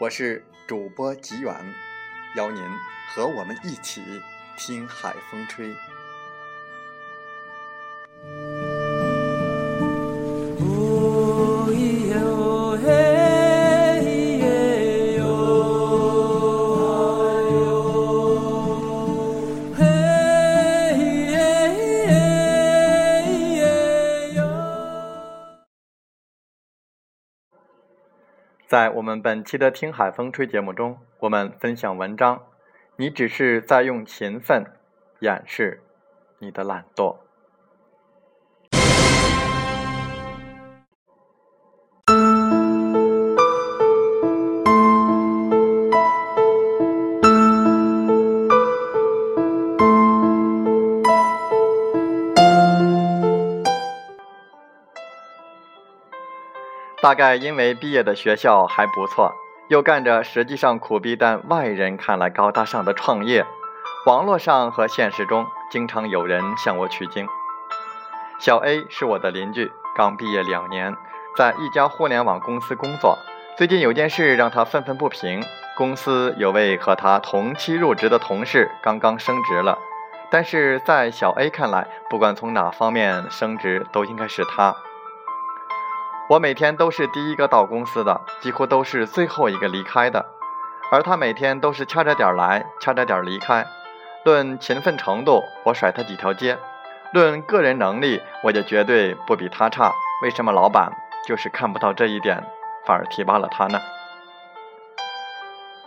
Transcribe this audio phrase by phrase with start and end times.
[0.00, 1.54] 我是主播吉远。
[2.34, 2.60] 邀您
[3.14, 4.02] 和我们一起
[4.58, 5.72] 听海风吹。
[28.74, 32.42] 在我们本期的《听海风吹》节目中，我们分享文章。
[32.96, 34.64] 你只是在用勤奋
[35.20, 35.80] 掩饰
[36.40, 37.18] 你的懒惰。
[57.04, 59.34] 大概因为毕业的学校还不错，
[59.68, 63.44] 又干着实际上苦逼但外人看来高大上的创业，
[64.06, 67.28] 网络上和现实中经常有人向我取经。
[68.40, 70.96] 小 A 是我的邻居，刚毕业两年，
[71.36, 73.18] 在一家互联网公司工作。
[73.58, 75.42] 最近有件事让他愤愤不平：
[75.76, 79.78] 公司有位和他同期入职的同事刚刚升职了，
[80.30, 84.74] 但是在小 A 看来，不管从哪方面升职，都应该是他。
[86.26, 90.24] 我每天都是第一个到公司的，几乎都是最后一个离开的，
[90.90, 93.66] 而他每天都是掐着点来，掐着点离开。
[94.24, 96.56] 论勤奋程度，我甩他几条街；
[97.12, 99.92] 论个人能力，我就绝对不比他差。
[100.22, 100.90] 为什么老板
[101.26, 102.42] 就是看不到这一点，
[102.86, 103.78] 反而提拔了他呢？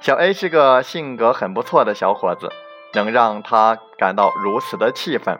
[0.00, 2.50] 小 A 是个性格很不错的小伙子，
[2.94, 5.38] 能让他感到如此的气愤，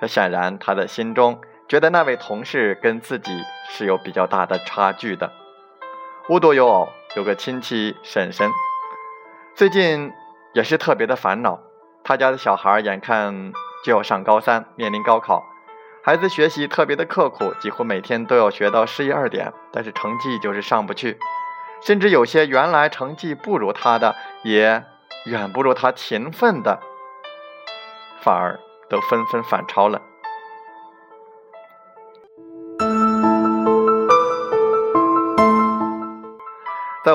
[0.00, 1.40] 这显然他的心中。
[1.72, 3.32] 觉得那位同事跟自己
[3.70, 5.32] 是有比较大的差距的。
[6.28, 8.50] 无独有偶，有个亲戚婶婶，
[9.54, 10.12] 最近
[10.52, 11.58] 也是特别的烦恼。
[12.04, 13.54] 他家的小孩眼看
[13.86, 15.46] 就要上高三，面临高考，
[16.04, 21.18] 孩子学习特别的刻苦，几乎每天都要学到十一二点，但是成绩就是上不去，
[21.80, 24.84] 甚至有些原来成绩不如他的，也
[25.24, 26.80] 远不如他勤奋的，
[28.20, 28.60] 反而
[28.90, 30.02] 都纷纷反超了。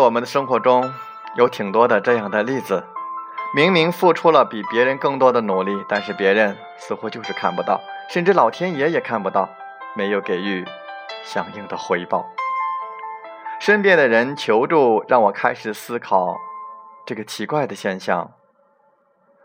[0.07, 0.93] 我们的生活中，
[1.35, 2.81] 有挺多的这样的例子：
[3.53, 9.49] 明明付出了比别人更多的努力，但是别人似乎就是看不到，甚至老天爷也看不到，
[9.97, 10.65] 没有给予
[11.25, 12.25] 相应的回报。
[13.59, 16.37] 身边的人求助，让我开始思考
[17.05, 18.31] 这个奇怪的现象。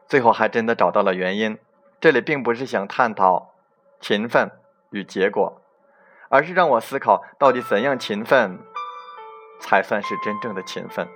[0.06, 1.59] 最后还真的找到了原因。
[2.00, 3.50] 这里并不是想探讨
[4.00, 4.49] 勤奋
[4.91, 5.61] 与结果，
[6.29, 8.61] 而是让我思考到底怎样勤奋。
[9.62, 11.09] 才算是真正的勤奋。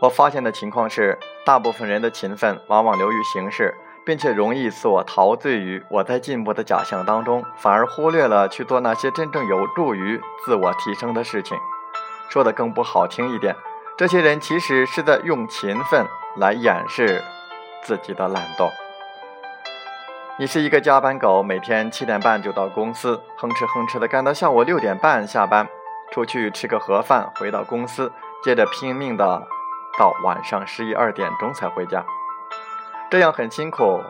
[0.00, 3.74] 我发现的情况是，大部分人的勤奋往往流于形式，
[4.06, 11.58] 并且容易自我陶醉于我在进步的假象当中，反而忽略了去做那些真正有助于自我提升的事情。
[12.30, 13.54] 说的更不好听一点，
[13.98, 16.06] 这些人其实是在用勤奋
[16.36, 17.20] 来掩饰。
[17.82, 18.70] 自己的懒惰。
[20.38, 25.68] 你是一个加班狗，每天七点半就到公司，哼哧哼哧的干到下午六点半下班，
[26.12, 28.12] 出去吃个盒饭，回到公司，
[28.44, 29.42] 接着拼命的
[29.98, 32.04] 到晚上十一二点钟才回家。
[33.10, 34.00] 这样很辛苦，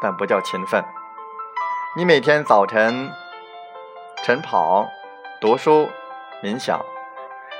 [0.00, 0.82] 但不叫勤奋。
[1.94, 3.12] 你每天早晨
[4.24, 4.88] 晨跑、
[5.40, 5.88] 读书、
[6.42, 6.80] 冥想，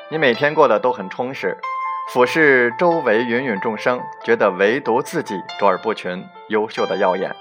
[0.09, 1.57] 你每天过得都很充实。
[2.09, 7.35] 俯视周围芸芸众生，觉得唯独自己卓尔不群，优秀的耀眼。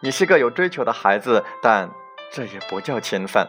[0.00, 1.88] 你是个有追求的孩子，但
[2.32, 3.46] 这也不叫勤奋。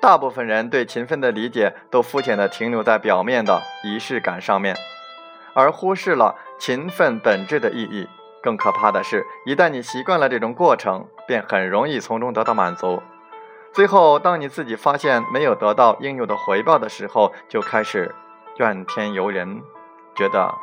[0.00, 4.76] 大部分人对勤奋的理解都肤浅的停留在表面的仪式感上面，
[5.54, 8.08] 而忽视了勤奋本质的意义。
[8.42, 13.00] 更可怕的是，一旦你习惯了这种过程，便很容易从中得到满足。
[13.72, 18.12] 最后，当你自己发现没有得到应有的回报的时候，就开始
[18.58, 19.62] 怨天尤人，
[20.14, 20.54] 觉得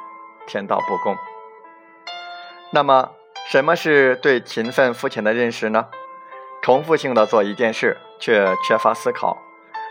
[0.47, 1.15] 天道不公。
[2.71, 3.11] 那么，
[3.49, 5.87] 什么是对勤奋肤浅的认识呢？
[6.61, 9.37] 重复性的做一件事，却缺乏思考；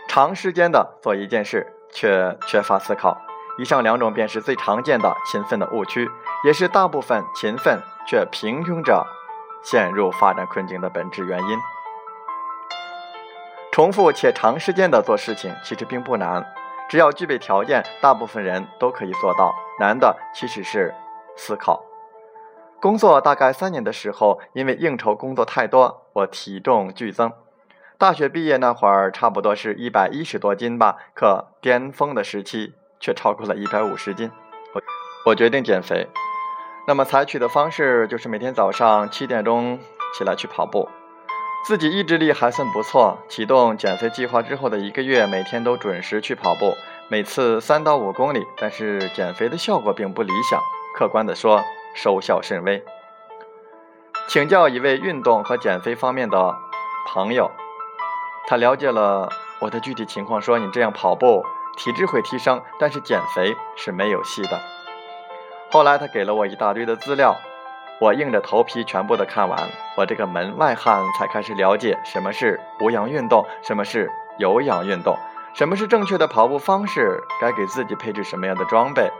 [0.07, 3.21] 长时间的做一件事，却缺乏思考。
[3.57, 6.09] 以上两种便是最常见的勤奋的误区，
[6.45, 9.05] 也是大部分勤奋却平庸者
[9.61, 11.59] 陷入发展困境的本质原因。
[13.73, 16.45] 重复且长时间的做事情其实并不难，
[16.89, 19.53] 只要具备条件，大部分人都可以做到。
[19.79, 20.93] 难的其实是
[21.37, 21.81] 思考。
[22.81, 27.31] 工作大概三年的时候，因为应酬工作太多，我体重剧增。
[27.97, 34.31] 大学毕业那会儿，差不多是一百一十多斤吧，可巅峰的时期却超过了一百五十斤。
[34.73, 34.81] 我
[35.27, 36.07] 我决定减肥，
[36.87, 39.77] 那么采取的方式就是每天早上七点钟
[40.17, 40.89] 起来去跑步。
[41.65, 46.73] 自己意志力还算不错，启动减肥计划之后的一个月，每天都准时去跑步，
[47.09, 48.43] 每次三到五公里。
[48.57, 50.59] 但是减肥的效果并不理想，
[50.95, 51.61] 客观的说，
[51.93, 52.83] 收效甚微。
[54.27, 56.55] 请教一位运动和减肥方面的
[57.05, 57.51] 朋友，
[58.47, 61.43] 他了解了我的具体情况，说你这样跑步
[61.77, 64.59] 体质会提升，但是减肥是没有戏的。
[65.69, 67.35] 后来他给了我一大堆的资料。
[68.01, 69.59] 我硬着头皮全部的看完，
[69.97, 75.17] 我这个门外汉才开始了解什么是无氧运动，什么是有氧运动，
[75.53, 79.11] 什么是正确的跑步方式，该给自己配置什么样的装备。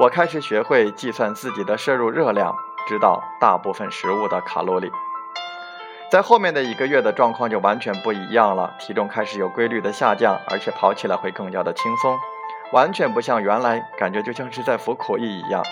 [0.00, 2.52] 我开始学会计算自己的摄入热量，
[2.88, 4.90] 知道大部分食物的卡路里。
[6.10, 12.18] 在后面的一个月的状况就完全不一样了，体重开始有规律的下降，而且跑起来会更加的轻松，
[12.72, 15.62] 完全不像原来感觉就像是在服苦役一样。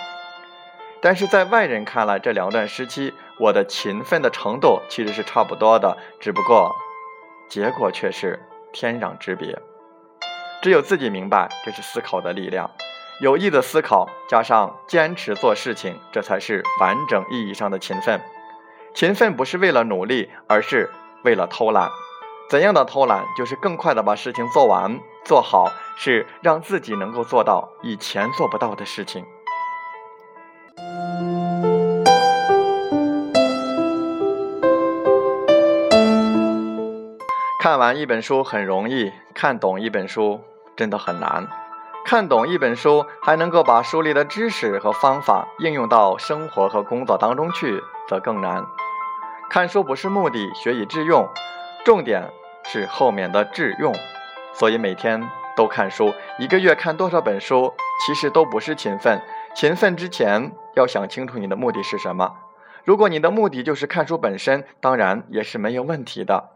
[1.03, 6.73] 但是在外人看来，这两段时期我的勤奋的程度其实是差不多的，只不过
[7.49, 8.41] 结果却是
[8.71, 9.59] 天壤之别。
[10.61, 12.71] 只有自己明白，这是思考的力量，
[13.19, 18.21] 有意的思考加上坚持做事情，这才是完整意义上的勤奋。
[18.93, 20.89] 勤奋不是为了努力，而是
[21.25, 21.91] 为了偷懒。
[22.49, 23.25] 怎样的偷懒？
[23.35, 29.25] 就是更快的把事情做完做好，是让自己能够做到以前做不到的事情。
[37.63, 40.41] 看完一本书很容易，看懂一本书
[40.75, 41.47] 真的很难。
[42.03, 48.65] 看懂一本书，还能够把书里的知识和方法应用到生活和工作当中去，则更难。
[49.49, 51.25] 看书不是目的，学以致用，
[51.85, 52.29] 重点
[52.65, 53.95] 是后面的致用。
[54.51, 57.73] 所以每天都看书，一个月看多少本书，
[58.05, 59.21] 其实都不是勤奋。
[59.55, 62.29] 勤奋之前要想清楚你的目的是什么。
[62.83, 66.49] 如果你的目的就是看书本身，当然也是没有问题的。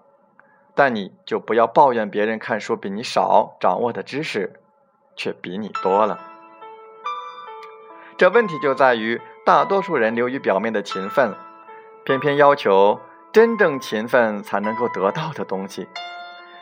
[0.77, 4.62] 但你就不要抱怨别人看书比你少，掌握的知识
[5.15, 6.19] 却比你多了。
[8.15, 11.34] 这问题就在于大多数人流于表面的勤奋，
[12.05, 13.00] 偏偏要求
[13.31, 15.88] 真正勤奋才能够得到的东西。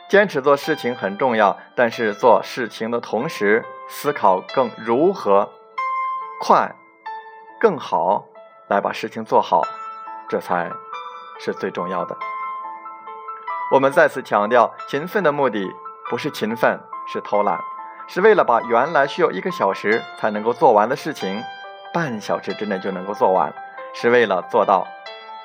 [0.08, 5.50] 坚持做事情很重要，但是做事情的同时思考更如何
[6.40, 6.74] 快、
[7.60, 8.24] 更好
[8.68, 9.62] 来把事情做好，
[10.26, 10.70] 这才
[11.38, 12.16] 是最重要的。
[13.68, 15.68] 我们再次强调，勤奋的目的
[16.08, 17.58] 不是勤奋，是偷懒，
[18.06, 21.42] 是为了把原来需要一个小时才能够做完的事情，
[21.92, 23.52] 半小时之内就能够做完，
[23.92, 24.86] 是为了做到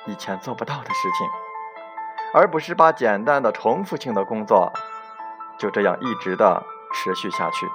[0.06, 1.28] 以前做不到的事情，
[2.36, 4.72] 而不是把简单的重复性的工作
[5.58, 6.64] 就这样一直的
[6.94, 7.68] 持续下去。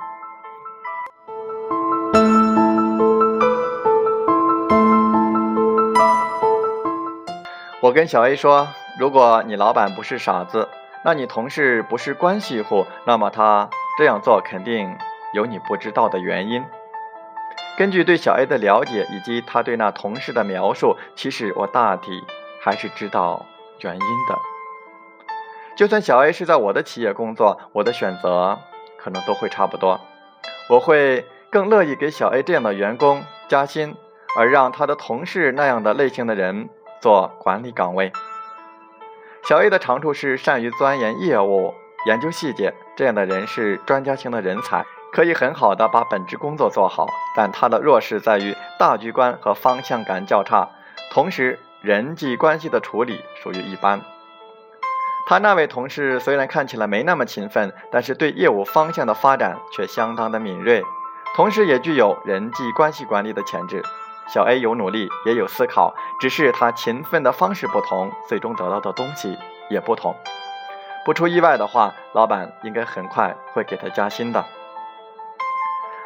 [7.81, 8.69] 我跟小 A 说。
[8.99, 10.69] 如果你老板不是傻子，
[11.05, 14.97] 那你同事不是关系户，那么他这样做肯定
[15.35, 16.65] 有你不知道的原因。
[17.77, 22.25] 根据对小 A 的了解以及他对那同事的描述，其实我大体
[22.63, 23.45] 还是知道
[23.81, 24.39] 原因的。
[25.77, 28.59] 就算小 A 是在我的企业工作，我的选择
[28.97, 30.01] 可能都会差不多。
[30.71, 33.95] 我会更乐意给小 A 这样的员工加薪，
[34.39, 36.71] 而让他的同事那样的类型的人
[37.03, 38.11] 做管理岗位。
[39.49, 41.73] 小 A 的长处是善于钻研业务、
[42.05, 50.69] 研究细节，这样的人是专家型的人才，可以很好的把本职工作做好，但他的弱势在于大局观和方向感较差，
[51.13, 54.01] 同时人际关系的处理属于一般。
[55.29, 60.83] 他那位同事虽然看起来没那么勤奋，但是对业务方向的发展却相当的敏锐，
[61.37, 63.81] 同时也具有人际关系管理的潜质。
[64.29, 69.39] 小 A 有努力，也有思考，只是他勤奋的方式不同，最终得到的东西
[69.71, 70.15] 也不同。
[71.05, 74.45] 不出意外的话，老板应该很快会给他加薪的。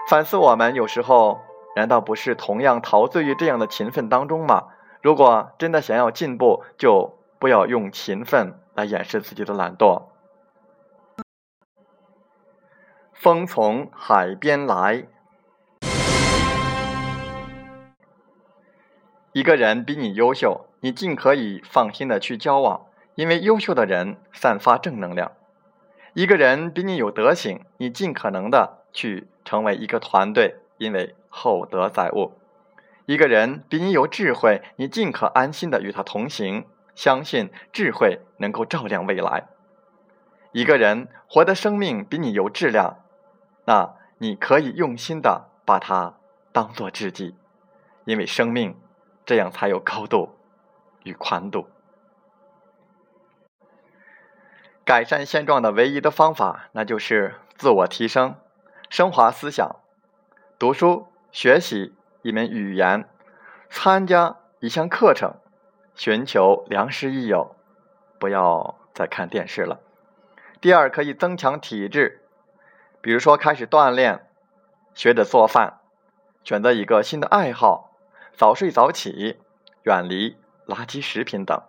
[0.09, 1.41] 反思我们有时候
[1.77, 4.65] 难道不是同样陶醉于这样的勤奋当中吗？
[5.00, 10.03] 如果真的想要进步，就不要用勤奋来掩饰自己的懒惰。
[13.15, 15.07] 风从海边来。
[19.33, 25.31] 一个人比你优秀，你尽可以放心的去交往，因为优秀的人散发正能量。
[26.15, 32.33] 一个人比你有德行，你尽可能的去成为一个团队，因为厚德载物。
[33.07, 36.65] 一个人比你有智慧，你尽可安心的与他同行，
[36.97, 39.45] 相信智慧能够照亮未来。
[40.51, 42.97] 一个人活的生命比你有质量，
[43.67, 46.15] 那你可以用心的把它
[46.51, 47.37] 当做知己，
[48.05, 48.75] 因为生命。
[49.31, 50.35] 这样才有高度
[51.05, 51.69] 与宽度。
[54.85, 58.35] 改善现状的唯一的方法，那就是自我提升、
[58.89, 59.77] 升华思想、
[60.59, 63.09] 读书学习一门语言、
[63.69, 65.37] 参加一项课程、
[65.95, 67.55] 寻求良师益友，
[68.19, 69.79] 不要再看电视了。
[70.61, 72.21] 第二，可以增强体质，
[73.01, 74.27] 比如说开始锻炼、
[74.93, 75.79] 学着做饭、
[76.43, 77.89] 选择一个新的爱好。
[78.37, 79.39] 早睡早起，
[79.83, 81.63] 远离垃圾食品等。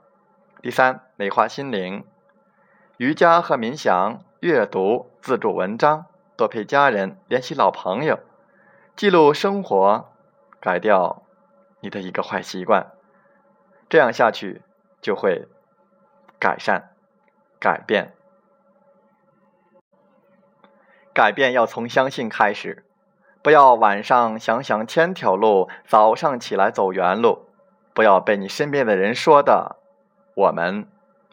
[0.61, 2.05] 第三，美化心灵，
[2.97, 6.05] 瑜伽和冥想、阅读、自助文章，
[6.37, 8.19] 多陪家人，联系老朋友，
[8.95, 10.13] 记录生活，
[10.59, 11.23] 改掉
[11.81, 12.91] 你的一个坏习惯。
[13.89, 14.61] 这样下去
[15.01, 15.47] 就会
[16.39, 16.91] 改善、
[17.59, 18.13] 改变。
[21.13, 22.85] 改变要从相信开始。
[23.43, 27.47] 不要晚上想想千条路，早上起来走原路。
[27.93, 29.77] 不要被你身边的人说的，
[30.35, 30.87] 我们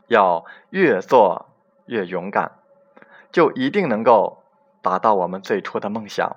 [0.06, 1.46] 要越做
[1.86, 2.52] 越勇敢，
[3.30, 4.42] 就一定能够
[4.82, 6.36] 达到我们最初的梦想。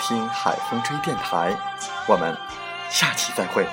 [0.00, 1.56] 听海风吹电台”。
[2.08, 2.36] 我们
[2.88, 3.66] 下期再会。